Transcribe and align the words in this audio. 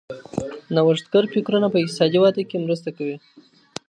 نوښتګر 0.75 1.23
فکرونه 1.33 1.67
په 1.71 1.77
اقتصادي 1.81 2.19
وده 2.21 2.43
کي 2.49 2.57
مرسته 2.65 2.89
کوي. 2.97 3.17